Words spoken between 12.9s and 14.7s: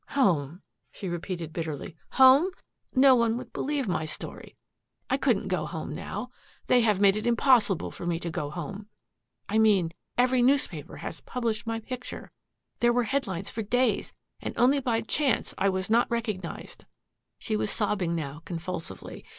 were headlines for days, and